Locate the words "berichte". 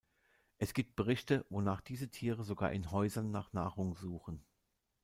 0.95-1.45